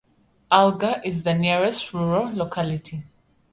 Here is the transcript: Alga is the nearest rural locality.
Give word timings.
Alga 0.51 0.99
is 1.05 1.21
the 1.21 1.35
nearest 1.35 1.93
rural 1.93 2.33
locality. 2.33 3.03